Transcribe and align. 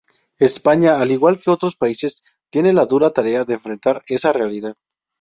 España, 0.39 0.99
al 0.99 1.11
igual 1.11 1.39
que 1.39 1.51
otros 1.51 1.75
países, 1.75 2.23
tiene 2.49 2.73
la 2.73 2.87
dura 2.87 3.13
tarea 3.13 3.45
de 3.45 3.53
enfrentar 3.53 4.01
esa 4.07 4.33
realidad. 4.33 4.73